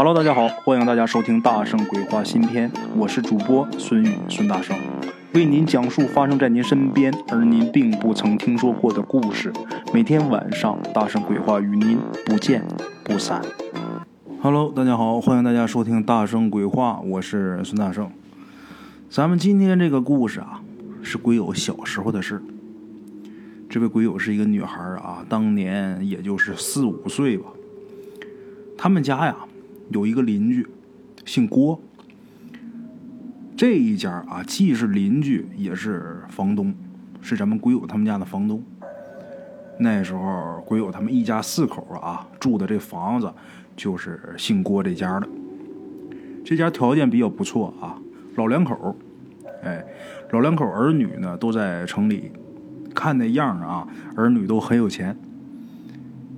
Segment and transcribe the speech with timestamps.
[0.00, 4.78] Hello，大家好，欢迎大家收听《大圣鬼话》新篇，我是主播孙宇孙大圣，
[5.34, 9.52] 为您讲述发生在您身边而您并不曾听说过的故事。
[9.92, 12.64] 每天晚上，《大圣鬼话》与您不见
[13.02, 13.42] 不散。
[14.40, 18.08] Hello，大家好，欢迎大家收听《大圣鬼话》，我是孙大圣。
[19.10, 20.62] 咱们今天这个故事啊，
[21.02, 22.40] 是鬼友小时候的事。
[23.68, 27.46] 这位鬼友是一个女孩啊，当年也就是四五岁吧。
[28.76, 29.34] 他们家呀。
[29.90, 30.66] 有一个邻居，
[31.24, 31.80] 姓郭。
[33.56, 36.72] 这一家啊，既是邻居，也是房东，
[37.20, 38.62] 是咱们鬼友他们家的房东。
[39.80, 43.32] 那时候，鬼友他们一家四口啊，住的这房子
[43.76, 45.28] 就是姓郭这家的。
[46.44, 47.98] 这家条件比较不错啊，
[48.36, 48.96] 老两口，
[49.62, 49.84] 哎，
[50.30, 52.30] 老两口儿女呢都在城里，
[52.94, 55.16] 看那样啊，儿女都很有钱。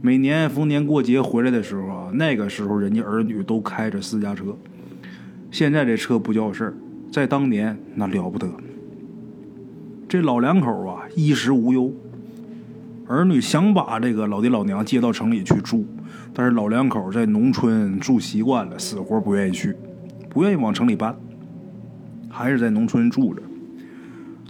[0.03, 4.57] 每年逢年过节回来的时候啊，那个时候人家儿女都开着私家车。
[5.51, 6.75] 现在这车不叫事儿，
[7.13, 8.49] 在当年那了不得。
[10.09, 11.93] 这老两口啊，衣食无忧。
[13.07, 15.85] 儿女想把这个老爹老娘接到城里去住，
[16.33, 19.77] 但是老两口在农村住习惯了，死活不愿意去，
[20.31, 21.15] 不愿意往城里搬，
[22.31, 23.43] 还是在农村住着。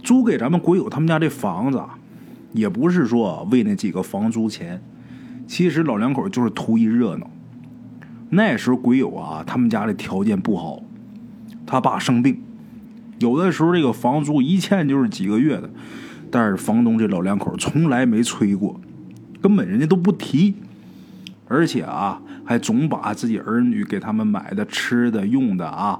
[0.01, 1.97] 租给咱们鬼友他们家这房子啊，
[2.53, 4.81] 也不是说为那几个房租钱。
[5.51, 7.29] 其实老两口就是图一热闹。
[8.29, 10.81] 那时候鬼友啊，他们家的条件不好，
[11.65, 12.41] 他爸生病，
[13.19, 15.69] 有的时候这个房租一欠就是几个月的，
[16.31, 18.79] 但是房东这老两口从来没催过，
[19.41, 20.55] 根本人家都不提，
[21.49, 25.99] 而且啊，还总把自己儿女给他们买的吃的用的啊，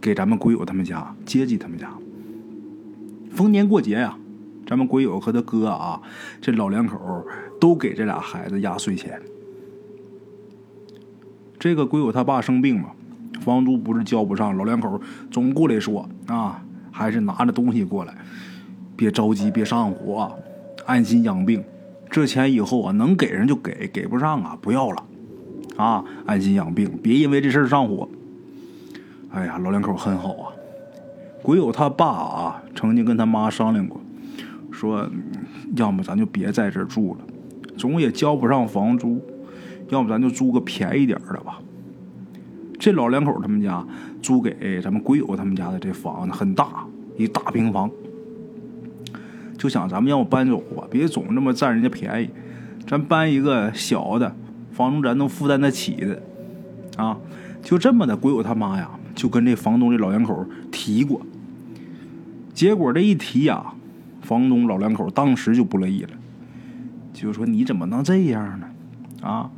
[0.00, 1.90] 给咱们鬼友他们家接济他们家。
[3.32, 4.16] 逢年过节呀。
[4.68, 6.02] 咱们鬼友和他哥啊，
[6.42, 7.24] 这老两口
[7.60, 9.20] 都给这俩孩子压岁钱。
[11.58, 12.90] 这个鬼友他爸生病嘛，
[13.40, 18.14] 房租不是交不上，老两口总过来说啊，还是拿着东西过来，
[18.96, 20.32] 别着急，别上火，
[20.86, 21.62] 安心养病。
[22.10, 25.04] 这钱以后啊，能给人就给，给不上啊，不要了，
[25.76, 28.08] 啊，安心养病，别因为这事上火。
[29.30, 30.52] 哎呀，老两口很好啊。
[31.42, 34.00] 鬼友他爸啊，曾经跟他妈商量过。
[34.70, 35.08] 说，
[35.76, 37.20] 要么咱就别在这儿住了，
[37.78, 39.24] 总也交不上房租，
[39.88, 41.60] 要不咱就租个便宜点的吧。
[42.78, 43.86] 这老两口他们家
[44.20, 46.84] 租给咱们鬼友他们家的这房子很大，
[47.16, 47.90] 一大平房，
[49.56, 52.28] 就想咱们要搬走吧，别总这么占人家便宜，
[52.86, 54.34] 咱搬一个小的，
[54.72, 56.22] 房东咱能负担得起的，
[56.96, 57.16] 啊，
[57.62, 58.16] 就这么的。
[58.16, 61.20] 鬼友他妈呀，就跟这房东这老两口提过，
[62.52, 63.74] 结果这一提呀。
[64.20, 66.10] 房东老两口当时就不乐意了，
[67.22, 68.66] 就说：“你怎么能这样呢？
[69.22, 69.50] 啊，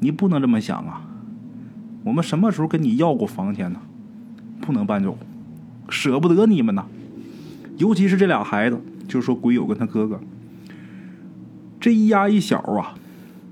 [0.00, 1.02] 你不能这么想啊！
[2.04, 3.80] 我们什么时候跟你要过房钱呢？
[4.60, 5.18] 不能搬走，
[5.88, 6.86] 舍不得你们呐！
[7.76, 10.20] 尤其是这俩孩子，就说鬼友跟他哥哥，
[11.78, 12.94] 这一丫一小啊，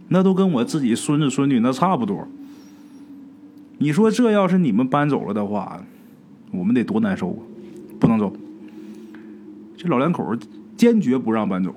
[0.09, 2.27] 那都跟我自己孙子孙女那差不多。
[3.79, 5.83] 你说这要是你们搬走了的话，
[6.53, 7.39] 我们得多难受啊！
[8.01, 8.33] 不能走。”
[9.77, 10.35] 这老两口
[10.77, 11.75] 坚决不让搬走，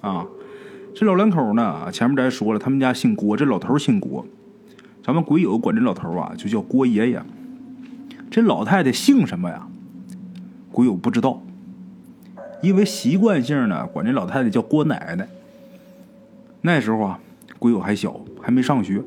[0.00, 0.26] 啊！
[0.98, 4.26] 这老两口呢，前面咱说了，他们家姓郭，这老头姓郭，
[5.04, 7.22] 咱们鬼友管这老头啊就叫郭爷爷。
[8.30, 9.68] 这老太太姓什么呀？
[10.72, 11.42] 鬼友不知道，
[12.62, 15.28] 因为习惯性呢管这老太太叫郭奶奶。
[16.62, 17.18] 那时候啊，
[17.58, 19.02] 鬼友还小，还没上学，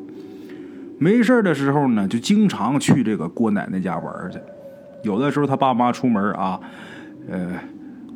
[1.00, 4.38] 没事的时候呢，就经常去这个郭奶奶家玩去。
[5.02, 6.60] 有的时候他爸妈出门啊，
[7.32, 7.60] 呃。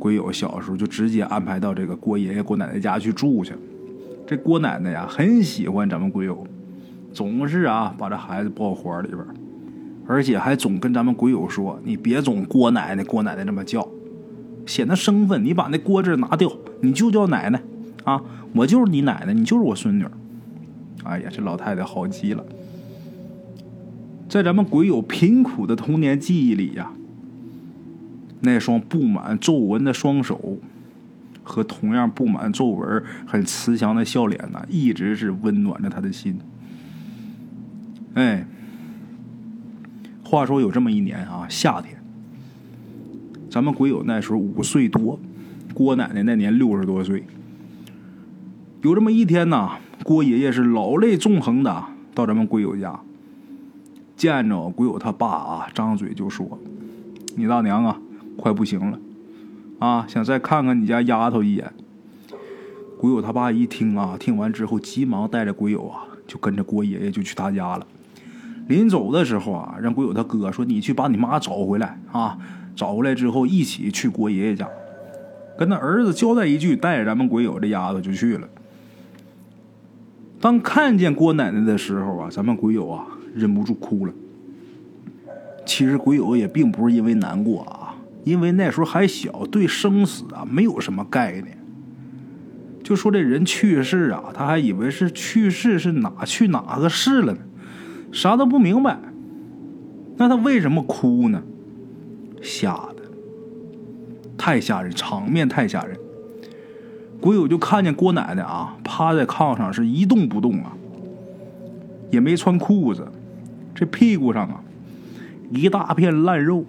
[0.03, 3.53] 鬼友小时候就直接安排到这个郭爷爷、郭奶奶家去住去。
[4.27, 6.45] 这郭奶奶呀，很喜欢咱们鬼友，
[7.13, 9.19] 总是啊把这孩子抱怀里边，
[10.05, 13.87] 而且还总跟咱们鬼友说：“你别总郭奶奶、郭奶奶这么叫，
[14.65, 15.41] 显得生分。
[15.41, 17.63] 你把那郭字拿掉，你就叫奶奶
[18.03, 18.21] 啊！
[18.53, 20.05] 我就是你奶奶，你就是我孙女。”
[21.05, 22.45] 哎呀，这老太太好极了。
[24.27, 26.91] 在咱们鬼友贫苦的童年记忆里呀。
[28.45, 30.57] 那双布满皱纹的双手，
[31.43, 36.37] 和同样布满皱纹、很慈祥的笑脸呢，一直是温暖着他的心。
[38.15, 38.45] 哎，
[40.25, 41.95] 话说有这么一年啊，夏天，
[43.49, 45.17] 咱们鬼友那时候五岁多，
[45.73, 47.23] 郭奶奶那年六十多岁。
[48.81, 49.69] 有这么一天呢，
[50.03, 52.99] 郭爷爷是老泪纵横的到咱们鬼友家，
[54.17, 56.59] 见着鬼友他爸啊，张嘴就说
[57.37, 58.01] ：“你大娘啊！”
[58.37, 58.99] 快不行了，
[59.79, 60.05] 啊！
[60.07, 61.71] 想再看看你家丫头一眼。
[62.97, 67.85] 鬼友他爸一听啊，听完之后急忙带着鬼友啊，就跟着郭爷爷就去他家了。
[68.67, 72.37] 临走的时候啊，让鬼友他哥说：“你去把你妈找回来啊！
[72.75, 74.67] 找回来之后，一起去郭爷爷家，
[75.57, 78.47] 跟他儿子交代一句，带着咱们鬼友这丫头就去了。”
[80.39, 84.13] 当看见郭奶奶的时候啊，咱们鬼友啊忍不住哭了。
[85.65, 87.82] 其实鬼友也并不是因为难过啊，
[88.23, 91.57] 因为那时候还小，对生死啊没有什么概念。
[92.83, 97.39] 就说这人去世啊，他还以为是去世是哪去哪个世了呢，
[98.11, 98.99] 啥都不明白。
[100.17, 101.41] 那他为什么哭呢？
[102.41, 103.03] 吓的，
[104.37, 105.97] 太吓人，场面太吓人。
[107.21, 110.73] 鬼友就看见郭奶奶啊，趴在炕上是一动不动啊，
[112.11, 113.07] 也没穿裤子，
[113.73, 114.61] 这屁股上啊
[115.49, 116.65] 一大片烂肉，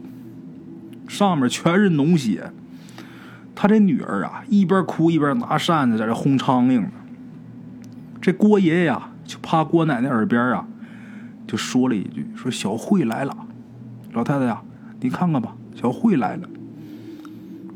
[1.09, 2.51] 上面全是脓血。
[3.55, 6.91] 他这女儿啊，一边哭一边拿扇子在这轰苍蝇呢。
[8.21, 10.67] 这郭爷爷呀，就趴郭奶奶耳边啊，
[11.47, 13.37] 就说了一句：“说小慧来了，
[14.13, 14.61] 老太太呀，
[15.01, 16.49] 你看看吧，小慧来了。”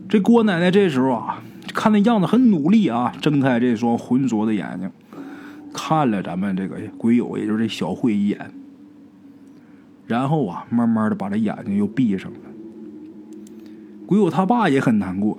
[0.09, 1.43] 这郭奶奶这时候啊，
[1.75, 4.91] 看那样子很努力啊，睁开这双浑浊的眼睛，
[5.73, 8.51] 看了咱们这个鬼友，也就是这小慧一眼，
[10.07, 12.39] 然后啊，慢慢的把这眼睛又闭上了。
[14.09, 15.37] 鬼友他爸也很难过。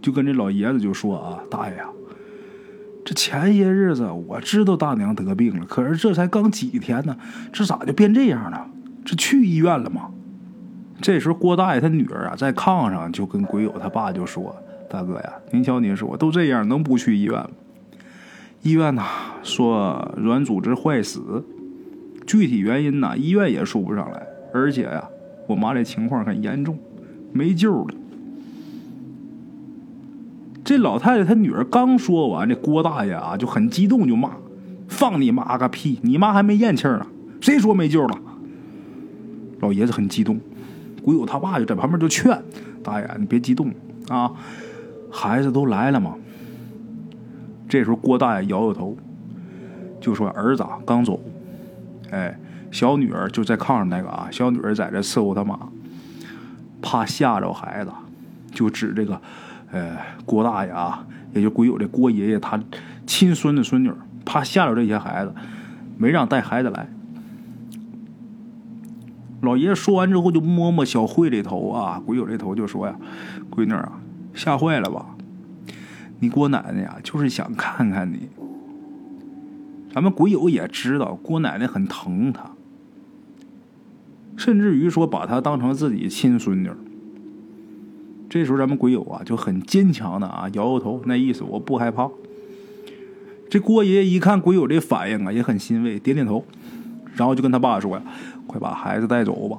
[0.00, 1.86] 就跟这老爷子就说啊，大爷呀，
[3.04, 7.16] 这前些日子我知道大娘得病了，可是这才刚几天呢，
[7.52, 8.68] 这咋就变这样了？
[9.04, 10.10] 这去医院了吗？
[11.00, 14.54] 这时候郭大爷他女儿啊，在炕上就跟鬼友他爸就说
[14.88, 17.50] ：“大哥呀，您瞧您说，都这样，能不去医院吗？
[18.62, 19.04] 医院呐
[19.42, 21.44] 说软组织坏死，
[22.24, 24.26] 具体原因呢，医院也说不上来。
[24.52, 25.08] 而且呀，
[25.48, 26.78] 我妈这情况很严重，
[27.32, 27.94] 没救了。”
[30.64, 34.30] 这老太太她女儿刚说完，这郭大爷啊就很激动，就骂
[34.88, 35.98] ：“放你妈个屁！
[36.02, 37.06] 你妈还没咽气呢，
[37.40, 38.18] 谁说没救了？”
[39.60, 40.40] 老爷子很激动，
[41.02, 42.40] 鬼友他爸就在旁边就劝
[42.82, 43.72] ：“大爷，你别激动
[44.08, 44.30] 啊，
[45.10, 46.14] 孩子都来了嘛。”
[47.68, 48.96] 这时候郭大爷摇摇头，
[50.00, 51.20] 就说：“儿子刚走，
[52.10, 52.38] 哎，
[52.70, 55.58] 小女儿就在炕上那个啊，小女儿在这伺候他妈，
[56.82, 57.90] 怕吓着孩子，
[58.50, 59.18] 就指这个。”
[59.72, 59.96] 呃，
[60.26, 62.60] 郭大爷啊，也就鬼友这郭爷爷他
[63.06, 63.90] 亲孙子孙女，
[64.22, 65.32] 怕吓着这些孩子，
[65.96, 66.86] 没让带孩子来。
[69.40, 72.94] 老爷子说完之后，就摸摸小慧这头啊，鬼友这头就说呀
[73.50, 73.92] ：“闺女啊，
[74.34, 75.06] 吓坏了吧？
[76.20, 78.28] 你郭奶奶呀，就是想看看你。
[79.94, 82.51] 咱们鬼友也知道郭奶奶很疼他，
[84.42, 86.70] 甚至于说把他当成自己亲孙女。”
[88.28, 92.10] 这时候咱们鬼友啊就很坚强的啊摇摇头，那意思我不害怕。
[93.48, 96.44] 这郭爷爷一看鬼友这反应啊也很欣慰，点点头，
[97.14, 98.02] 然后就跟他爸说呀
[98.48, 99.58] ：“快把孩子带走吧。”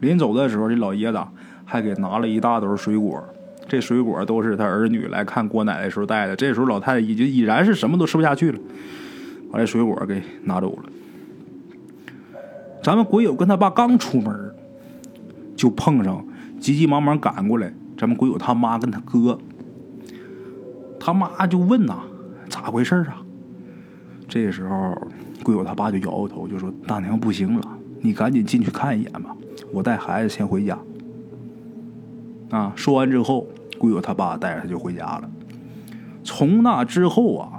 [0.00, 1.20] 临走的时候，这老爷子
[1.66, 3.22] 还给拿了一大兜水果，
[3.68, 6.34] 这水果都是他儿女来看郭奶奶时候带的。
[6.34, 8.58] 这时候老太太已经已然是什么都吃不下去了，
[9.52, 10.84] 把这水果给拿走了。
[12.82, 14.54] 咱们鬼友跟他爸刚出门，
[15.56, 16.24] 就碰上。
[16.58, 19.38] 急急忙忙赶过来，咱们鬼友他妈跟他哥，
[20.98, 22.00] 他妈就问呐，
[22.50, 23.22] 咋回事啊？
[24.28, 24.94] 这时候
[25.42, 27.62] 鬼友他爸就摇摇头，就说：“大娘不行了，
[28.02, 29.34] 你赶紧进去看一眼吧，
[29.72, 30.78] 我带孩子先回家。”
[32.50, 33.46] 啊，说完之后，
[33.78, 35.30] 鬼友他爸带着他就回家了。
[36.22, 37.58] 从那之后啊，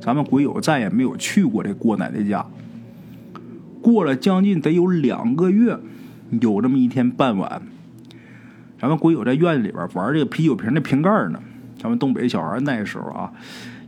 [0.00, 2.46] 咱们鬼友再也没有去过这郭奶奶家。
[3.84, 5.78] 过了将近得有两个月，
[6.40, 7.60] 有这么一天傍晚。
[8.80, 11.38] 咱们鬼友在院子里边玩这个啤酒瓶的瓶盖呢。
[11.78, 13.30] 咱们东北小孩那时候啊，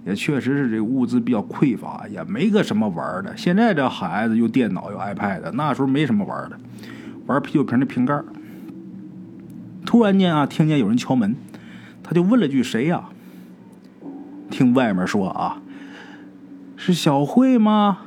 [0.04, 3.34] 也确实是这物资比较匮乏，也没个什么玩的。
[3.38, 6.58] 现在这孩子有电脑有 iPad，那时候没什么玩的，
[7.24, 8.20] 玩啤酒瓶的瓶盖。
[9.86, 11.34] 突然间啊，听见有人敲门，
[12.02, 13.04] 他就问了句：“谁呀？”
[14.50, 15.62] 听外面说啊，
[16.76, 18.00] 是小慧吗？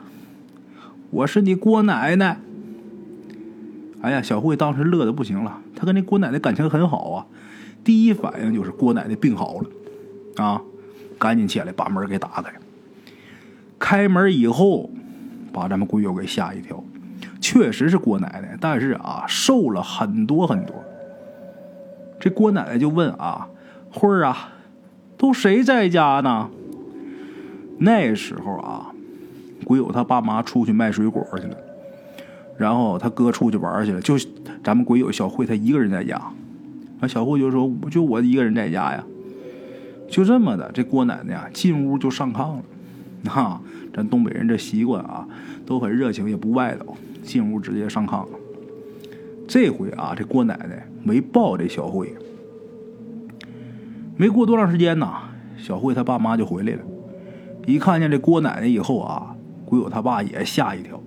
[1.11, 2.39] 我是你郭奶奶。
[4.01, 5.59] 哎呀，小慧当时乐的不行了。
[5.75, 7.25] 她跟那郭奶奶感情很好啊，
[7.83, 10.61] 第一反应就是郭奶奶病好了，啊，
[11.17, 12.53] 赶紧起来把门给打开。
[13.77, 14.89] 开门以后，
[15.51, 16.83] 把咱们鬼友给吓一跳，
[17.41, 20.75] 确实是郭奶奶，但是啊，瘦了很多很多。
[22.19, 23.49] 这郭奶奶就问啊
[23.91, 24.53] ：“慧儿啊，
[25.17, 26.49] 都谁在家呢？”
[27.79, 28.91] 那时候啊，
[29.69, 31.55] 鬼友他爸妈出去卖水果去了。
[32.57, 34.17] 然后他哥出去玩去了，就
[34.63, 36.15] 咱们鬼友小慧他一个人在家。
[36.99, 39.03] 啊，小慧就说：“就我一个人在家呀。”
[40.09, 42.63] 就这么的，这郭奶奶呀进屋就上炕了。
[43.25, 43.61] 哈，
[43.93, 45.27] 咱东北人这习惯啊，
[45.67, 48.39] 都很热情，也不外头，进屋直接上炕了。
[49.47, 52.15] 这回啊，这郭奶奶没抱这小慧。
[54.17, 56.79] 没过多长时间呐，小慧她爸妈就回来了。
[57.67, 59.35] 一看见这郭奶奶以后啊，
[59.69, 60.99] 鬼友他爸也吓一跳。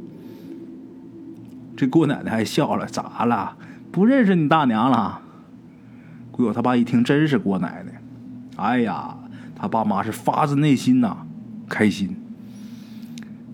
[1.77, 3.57] 这郭奶奶还笑了：“咋了？
[3.91, 5.21] 不认识你大娘了？”
[6.31, 8.01] 鬼友他爸一听，真是郭奶奶。
[8.55, 9.17] 哎呀，
[9.57, 11.27] 他爸妈是发自内心呐，
[11.69, 12.17] 开心。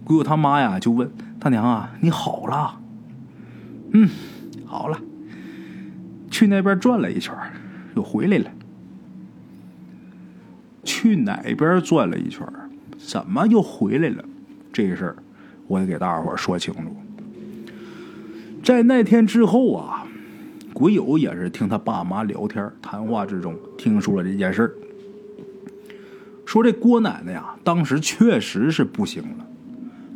[0.04, 1.10] 鬼友他妈呀，就问
[1.40, 2.78] 大娘啊：“你好了
[3.94, 4.10] ？”“嗯，
[4.66, 5.00] 好了。”
[6.30, 7.34] 去那边转了一圈，
[7.96, 8.50] 又回来了。
[10.84, 12.46] 去哪边转了一圈？
[12.98, 14.22] 怎么又回来了？
[14.86, 15.16] 这事儿
[15.66, 16.96] 我得给大伙说清楚。
[18.62, 20.06] 在那天之后啊，
[20.72, 24.72] 鬼友也是听他爸妈聊天谈话之中听说了这件事儿。
[26.46, 29.46] 说这郭奶奶呀，当时确实是不行了，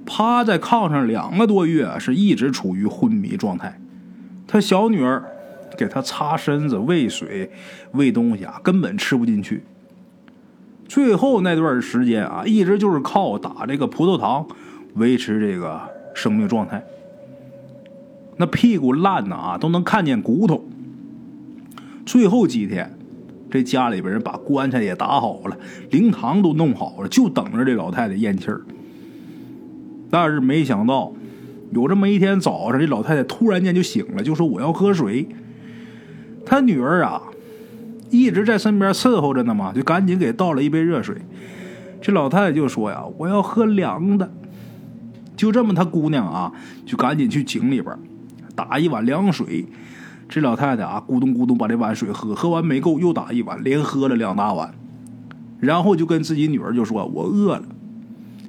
[0.06, 3.80] 趴在炕上两个多月，是一直处于昏迷状态。
[4.46, 5.24] 他小女儿
[5.76, 7.50] 给他擦身子、喂水、
[7.94, 9.64] 喂东西啊，根本吃不进去。
[10.92, 14.46] 最后那段时间啊，一直就是靠打这个葡萄糖
[14.96, 15.80] 维持这个
[16.12, 16.84] 生命状态。
[18.36, 20.62] 那屁股烂的啊，都能看见骨头。
[22.04, 22.94] 最后几天，
[23.50, 25.56] 这家里边人把棺材也打好了，
[25.88, 28.60] 灵堂都弄好了，就等着这老太太咽气儿。
[30.10, 31.10] 但是没想到，
[31.70, 35.26] 有这么一天早上，这老太太突然间就醒了，就说：“我要喝水。”
[36.44, 37.22] 她女儿啊。
[38.12, 41.16] 一直在身边伺候着呢嘛，就赶紧给倒了一杯热水。
[42.00, 44.30] 这老太太就说呀：“我要喝凉的。”
[45.34, 46.52] 就这么，她姑娘啊，
[46.84, 47.96] 就赶紧去井里边
[48.54, 49.66] 打一碗凉水。
[50.28, 54.74] 这老太太啊，咕咚咕咚把这碗水喝，喝完没够，又打一碗，连喝了两大碗。
[55.58, 57.64] 然后就跟自己女儿就说：“我饿了，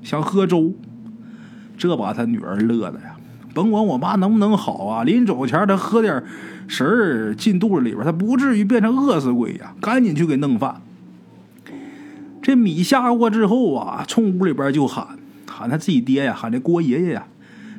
[0.04, 0.74] 想喝粥。”
[1.78, 3.13] 这把他女儿乐的呀，
[3.54, 6.24] 甭管我妈能不能好啊，临走前她喝点。
[6.66, 9.76] 食儿进肚子里边，他不至于变成饿死鬼呀！
[9.82, 10.82] 赶紧去给弄饭。
[12.42, 15.06] 这米下过之后啊，冲屋里边就喊
[15.46, 17.28] 喊他自己爹呀，喊这郭爷爷呀。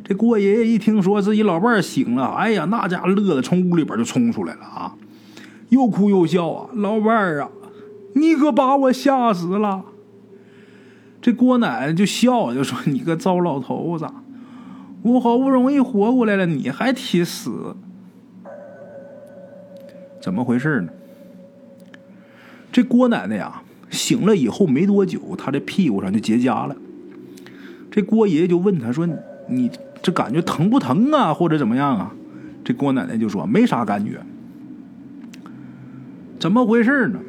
[0.05, 4.95] 这郭爷爷一听说自己老伴醒了，哎呀，那家乐的从屋里边就冲出来了啊，
[5.71, 6.69] 又哭又笑啊！
[6.75, 7.49] 老伴儿啊，
[8.15, 9.83] 你可把我吓死了。
[11.23, 14.07] 这郭奶奶就笑，就说：“你个糟老头子，
[15.05, 17.77] 我好不容易活过来了，你还提死。”
[20.21, 20.89] 怎么回事呢？
[22.73, 26.75] 这郭奶奶呀，醒了以后没多久，她这屁股上就结痂了。
[27.91, 29.07] 这郭爷爷就问她说
[29.49, 29.71] ：“你
[30.03, 31.35] 这感觉疼不疼啊？
[31.35, 32.13] 或者怎么样啊？”
[32.65, 34.21] 这郭奶奶就说：“没啥感觉。”
[36.41, 37.21] 怎么回事呢？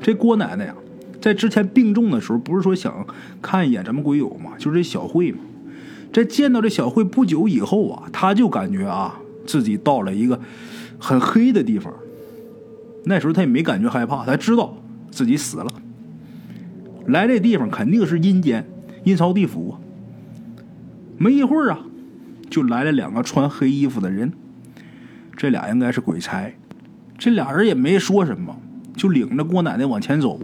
[0.00, 0.74] 这郭奶奶呀，
[1.20, 3.04] 在之前病重的时候，不是说想
[3.42, 5.40] 看一眼咱们鬼友嘛，就是这小慧嘛。
[6.16, 10.40] 在见到这小慧不久以后啊，他就感觉啊，自己到了一个
[10.98, 11.92] 很黑的地方。
[13.04, 14.74] 那时候他也没感觉害怕，他知道
[15.10, 15.66] 自己死了。
[17.04, 18.66] 来这地方肯定是阴间，
[19.04, 19.76] 阴曹地府。
[21.18, 21.80] 没一会儿啊，
[22.48, 24.32] 就来了两个穿黑衣服的人，
[25.36, 26.50] 这俩应该是鬼差。
[27.18, 28.58] 这俩人也没说什么，
[28.96, 30.40] 就领着郭奶奶往前走。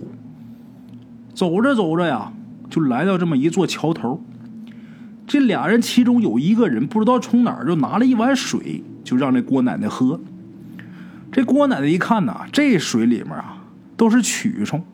[1.32, 2.30] 走着走着呀，
[2.68, 4.22] 就来到这么一座桥头。
[5.32, 10.20] 这俩人其中有一个人不知道从哪儿就拿了一碗水，就让这郭奶奶喝。
[11.32, 13.64] 这郭奶奶一看呐，这水里面啊
[13.96, 14.84] 都是蛆虫。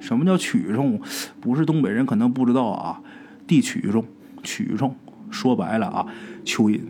[0.00, 1.00] 什么叫蛆虫？
[1.40, 3.00] 不是东北人可能不知道啊。
[3.46, 4.04] 地蛆虫，
[4.42, 4.92] 蛆虫
[5.30, 6.04] 说白了啊，
[6.44, 6.80] 蚯蚓。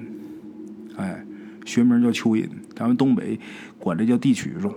[0.96, 1.26] 哎，
[1.66, 3.38] 学名叫蚯蚓，咱们东北
[3.78, 4.74] 管这叫地蛆虫，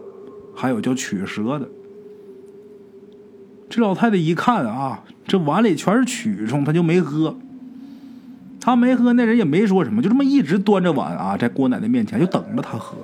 [0.53, 1.69] 还有叫蛆蛇的。
[3.69, 7.37] 这老太太一看啊，这碗里全是蛆虫，她就没喝。
[8.61, 12.97] 他没喝，那人也没说什么，就这么一直端着碗啊，在郭奶奶面前就等着他喝。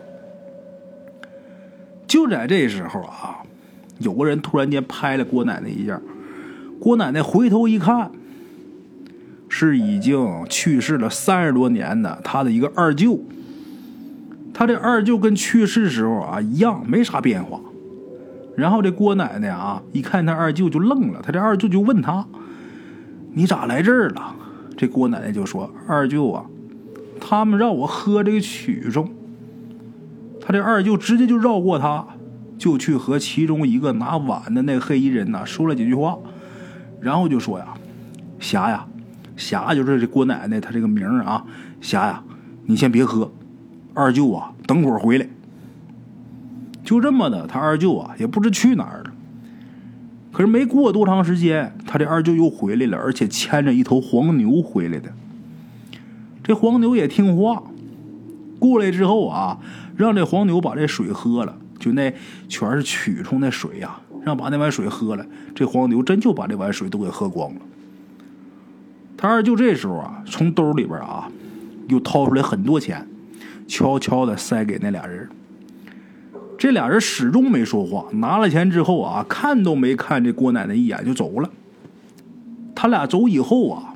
[2.06, 3.40] 就在这时候啊，
[4.00, 6.00] 有个人突然间拍了郭奶奶一下，
[6.80, 8.12] 郭奶奶回头一看，
[9.50, 13.20] 是已经去世了三十多年的他的一个二舅。
[14.54, 17.60] 他这二舅跟去世时候啊一样，没啥变化。
[18.56, 22.26] 然后这郭奶奶啊一看他二舅就愣了，他这二舅就问他
[23.34, 24.36] ：“你咋来这儿了？”
[24.78, 26.46] 这郭奶奶就说：“二舅啊，
[27.20, 29.10] 他们让我喝这个曲中。”
[30.42, 32.06] 他这二舅直接就绕过他，
[32.58, 36.18] 就去和其中一个拿碗的那黑衣人呐说了几句话，
[37.00, 37.74] 然后就说呀
[38.40, 38.86] ：“霞呀，
[39.38, 41.46] 霞就是这郭奶奶，她这个名啊，
[41.82, 42.24] 霞呀，
[42.66, 43.32] 你先别喝，
[43.94, 45.28] 二舅啊，等会儿回来。”
[46.84, 49.05] 就这么的，他二舅啊也不知去哪儿。
[50.36, 55.10] 可是没过多长时间，他这二舅又回来了，而且牵着一头黄牛回来的。
[56.44, 57.64] 这黄牛也听话，
[58.60, 59.58] 过来之后啊，
[59.96, 62.14] 让这黄牛把这水喝了，就那
[62.50, 65.26] 全是蛆虫那水呀，让把那碗水喝了。
[65.56, 67.62] 这黄牛真就把这碗水都给喝光了。
[69.16, 71.32] 他二舅这时候啊，从兜里边啊，
[71.88, 73.08] 又掏出来很多钱，
[73.70, 75.30] 悄悄的塞给那俩人。
[76.58, 81.50] 这俩人始终没说话，拿了钱之后啊，看都没看这郭奶奶一眼就走了。
[82.74, 83.96] 他俩走以后啊，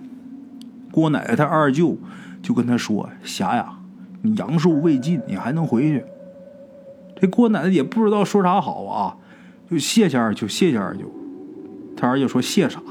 [0.92, 1.98] 郭奶奶他二舅
[2.42, 3.80] 就跟他说：“霞呀，
[4.22, 6.04] 你阳寿未尽，你还能回去。”
[7.20, 9.18] 这郭奶奶也不知道说啥好啊，
[9.70, 11.06] 就谢谢二舅，谢谢二舅。
[11.96, 12.82] 他二舅说：“谢啥？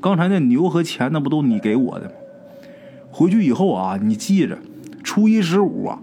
[0.00, 2.12] 刚才那牛和钱那不都你给我的吗？
[3.10, 4.58] 回去以后啊，你记着，
[5.02, 5.98] 初一十五啊，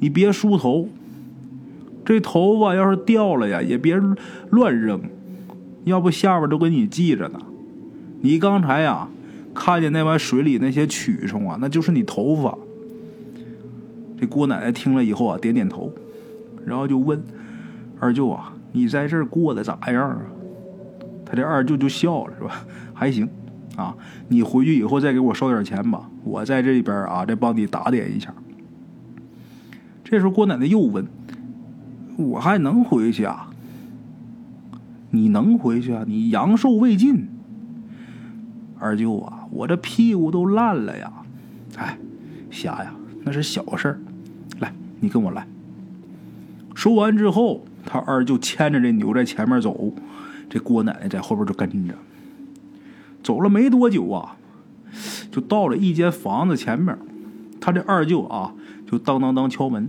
[0.00, 0.88] 你别梳头。
[2.04, 4.00] 这头发要是掉了呀，也别
[4.50, 5.00] 乱扔，
[5.84, 7.40] 要不下边都给你记着呢。”
[8.24, 9.08] 你刚才呀，
[9.52, 12.56] 看见那碗水里那些蛆虫啊，那就是你头发。
[14.20, 15.92] 这郭奶奶听了以后啊，点点头，
[16.64, 17.20] 然后就问
[17.98, 20.20] 二舅啊：“你在这儿过得咋样啊？”
[21.26, 22.64] 他这二舅就笑了，是吧？
[22.94, 23.28] 还行
[23.74, 23.96] 啊，
[24.28, 28.32] 你回去以后再给我捎点钱吧，我在这边啊，再帮你打点一下。
[30.04, 31.04] 这时候郭奶奶又问
[32.22, 33.50] ：“我还能回去啊？
[35.10, 36.04] 你能回去啊？
[36.06, 37.28] 你阳寿未尽。”
[38.78, 41.12] 二舅啊，我这屁股都烂了呀！
[41.76, 41.96] 哎，
[42.50, 44.00] 瞎呀，那是小事儿。
[44.58, 45.46] 来，你跟我来。
[46.74, 49.92] 说完之后，他二舅牵着这牛在前面走，
[50.50, 51.94] 这郭奶奶在后边就跟着。
[53.22, 54.36] 走了没多久啊，
[55.30, 56.98] 就到了一间房子前面。
[57.60, 58.52] 他这二舅啊，
[58.90, 59.88] 就当当当敲门，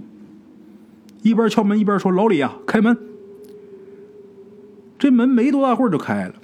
[1.23, 2.95] 一边敲门一边说：“老李啊，开门。”
[4.99, 6.35] 这门没多大会儿就开了。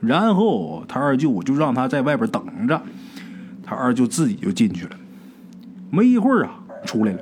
[0.00, 2.80] 然后他二舅就让他在外边等着，
[3.64, 4.90] 他二舅自己就进去了。
[5.90, 7.18] 没一会儿啊，出来了。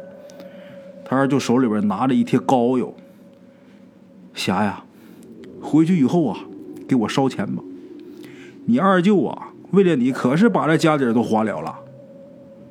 [1.04, 2.92] 他二舅手里边拿着一贴膏药。
[4.34, 4.84] 霞呀，
[5.62, 6.38] 回去以后啊，
[6.86, 7.62] 给我烧钱吧。
[8.66, 11.74] 你二舅啊，为了你可是把这家底都花了了。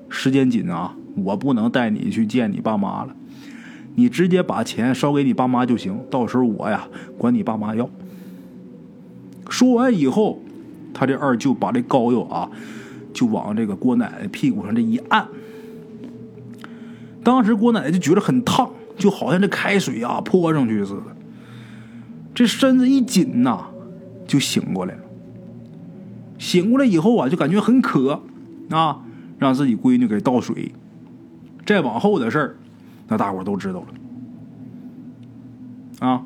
[0.09, 3.15] 时间紧啊，我不能带你去见你爸妈了。
[3.95, 7.89] 你直接把钱烧给你爸妈就行，到时候我呀管你爸妈要。
[9.49, 10.41] 说完以后，
[10.93, 12.49] 他这二舅把这膏药啊，
[13.13, 15.27] 就往这个郭奶奶屁股上这一按。
[17.23, 21.15] 当时郭奶奶就觉得很烫，就好像这开水啊泼上去似的。
[22.33, 23.65] 这身子一紧呐，
[24.27, 25.01] 就醒过来了。
[26.37, 28.21] 醒过来以后啊，就感觉很渴
[28.69, 29.01] 啊，
[29.39, 30.73] 让自己闺女给倒水。
[31.65, 32.55] 再往后的事儿，
[33.07, 33.81] 那大伙都知道
[35.99, 36.07] 了。
[36.07, 36.23] 啊，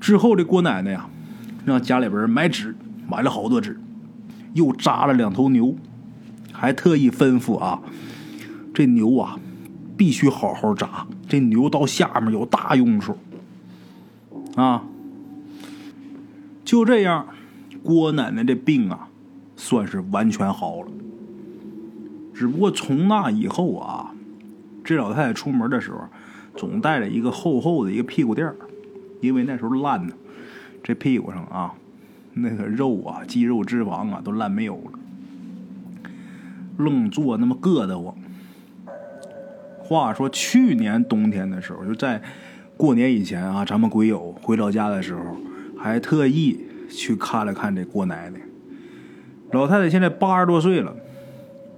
[0.00, 1.08] 之后这郭奶奶呀。
[1.64, 2.76] 让家里边买纸，
[3.10, 3.80] 买了好多纸，
[4.54, 5.74] 又扎了两头牛，
[6.52, 7.82] 还特意吩咐啊，
[8.72, 9.36] 这牛啊
[9.96, 13.16] 必须好好扎，这牛到下面有大用处
[14.54, 14.84] 啊。
[16.64, 17.26] 就这样，
[17.82, 19.08] 郭奶奶这病啊
[19.56, 20.88] 算是完全好了。
[22.32, 24.14] 只不过从那以后啊，
[24.86, 25.98] 这老太太出门的时候
[26.56, 28.54] 总带着一个厚厚的一个屁股垫儿
[29.20, 30.14] 因为那时候烂呢。
[30.82, 31.74] 这屁股上啊，
[32.34, 34.92] 那个肉啊、肌肉、脂肪啊，都烂没有了，
[36.76, 38.14] 愣坐那么硌得慌。
[39.80, 42.22] 话说去年冬天的时候，就在
[42.76, 45.36] 过年以前啊，咱们鬼友回老家的时候，
[45.76, 48.38] 还特意去看了看这郭奶奶。
[49.50, 50.94] 老太太现在八十多岁了，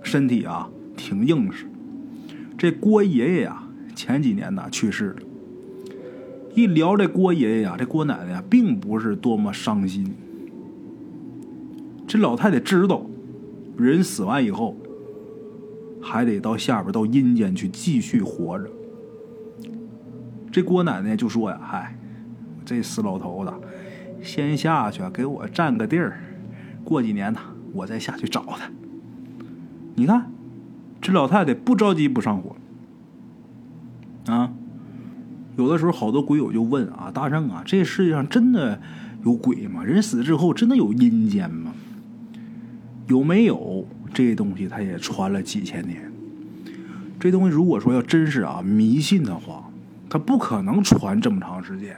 [0.03, 0.69] 身体啊
[0.99, 1.65] 挺硬实。
[2.59, 3.63] 这郭爷爷呀，
[3.95, 5.17] 前几年呢去世了。
[6.57, 10.13] 一聊这郭爷爷呀，这郭奶奶呀，并不是多么伤心。
[12.09, 13.07] 这老太太知道，
[13.77, 14.77] 人死完以后，
[16.03, 18.69] 还得到下边到阴间去继续活着。
[20.51, 21.97] 这郭奶奶就说呀：“嗨，
[22.65, 23.53] 这死老头子，
[24.21, 26.19] 先下去给我占个地儿，
[26.83, 27.39] 过几年呢，
[27.73, 28.69] 我再下去找他。”
[29.95, 30.33] 你看，
[31.09, 32.55] 这老太太不着急不上火
[34.27, 34.53] 啊。
[35.57, 38.79] 有的时候，好多鬼友就问啊：“大圣啊，这世界上真的
[39.25, 39.83] 有鬼吗？
[39.83, 41.73] 人死之后真的有阴间吗？
[43.07, 44.69] 有没有这东西？
[44.69, 46.13] 他也传了几千年。
[47.19, 49.71] 这东西如果说要真是啊迷信的话，
[50.11, 51.97] 他不可能传这么长时间。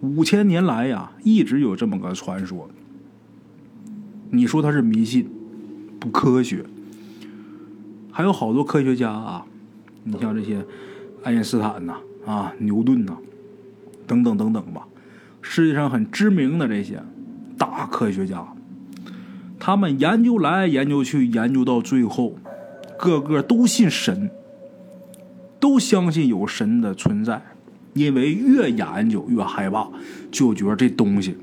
[0.00, 2.70] 五千年来呀，一直有这么个传说。
[4.30, 5.28] 你说他是迷信，
[5.98, 6.64] 不科学。
[8.14, 9.44] 还有好多科学家啊，
[10.04, 10.64] 你像这些。”
[11.24, 11.94] 爱因斯坦呐，
[12.26, 13.16] 啊，牛顿呐，
[14.06, 14.86] 等等等等吧，
[15.40, 17.02] 世界上很知名的这些
[17.56, 18.46] 大科学家，
[19.58, 22.34] 他们研究来研究去，研究到最后，
[22.98, 24.30] 个个都信神，
[25.58, 27.42] 都相信有神的存在。
[27.94, 29.88] 因为越研究越害怕，
[30.30, 31.34] 就觉得这东西，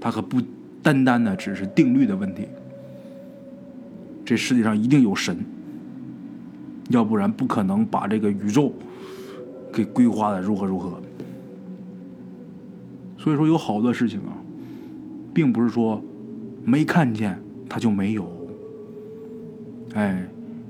[0.00, 0.42] 它可不
[0.82, 2.48] 单单的只是定律的问题。
[4.24, 5.36] 这世界上一定有神，
[6.92, 8.70] 要不然不可能把这个宇宙
[9.72, 11.00] 给规划的如何如何。
[13.16, 14.36] 所以说，有好多事情啊，
[15.32, 16.02] 并不是说
[16.64, 18.30] 没看见它就没有。
[19.94, 20.26] 哎，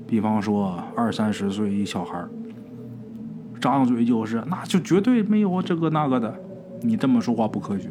[0.07, 2.25] 比方说二三十岁一小孩
[3.59, 6.33] 张嘴就是，那就绝对没有这个那个的。
[6.81, 7.89] 你这么说话不科学。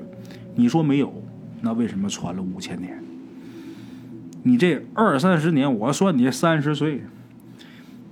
[0.54, 1.12] 你说没有，
[1.60, 3.02] 那为什么传了五千年？
[4.42, 7.02] 你这二三十年，我算你三十岁。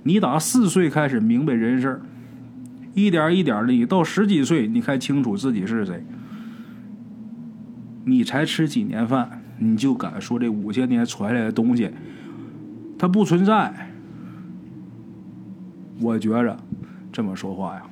[0.03, 2.01] 你打四岁开始明白人事儿
[2.93, 6.03] 一点一点的，你到十几岁，你才清楚自己是谁。
[8.03, 11.91] 你才吃几年饭，你就敢说这五千年传来的东西，
[12.97, 13.91] 它不存在？
[15.99, 16.57] 我觉着
[17.11, 17.83] 这么说话呀，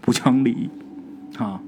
[0.00, 0.70] 不讲理
[1.38, 1.60] 啊！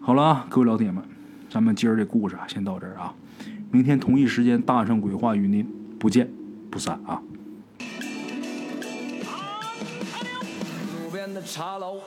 [0.00, 1.02] 好了，各位老铁们，
[1.50, 3.12] 咱们今儿这故事啊，先到这儿啊。
[3.72, 5.66] 明天同一时间，大圣鬼话与您
[5.98, 6.30] 不见
[6.70, 7.20] 不散啊！
[11.42, 12.00] 茶楼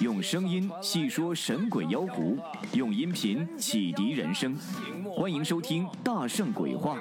[0.00, 2.36] 用声音细说神鬼妖狐，
[2.72, 4.56] 用音频启迪人生。
[5.16, 7.00] 欢迎收听《大圣鬼话》。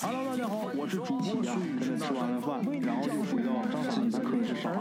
[0.00, 1.98] Hello，大家好，我是主播孙宇。
[1.98, 3.50] 吃完了饭，然后就回到
[3.90, 4.72] 自己的课室上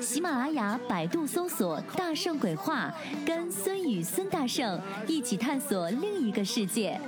[0.00, 2.92] 喜马拉雅、百度搜索“大圣鬼话”，
[3.26, 7.00] 跟孙宇、孙大圣一起探索另一个世界。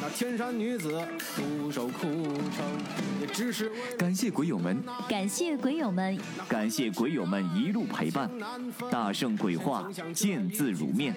[0.00, 1.02] 那天山女子
[1.36, 2.64] 独守孤城，
[3.20, 8.30] 也只是感谢鬼友们，感鬼友们，感谢鬼友们一路陪伴。
[8.90, 11.14] 大圣鬼话，见字如面。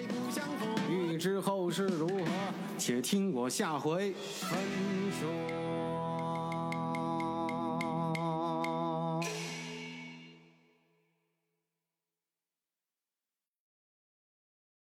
[0.90, 2.24] 欲知后事如何，
[2.78, 4.58] 且听我下回分
[5.20, 5.67] 说。